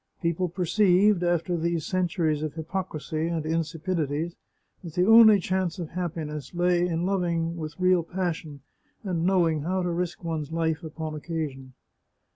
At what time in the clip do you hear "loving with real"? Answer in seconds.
7.05-8.01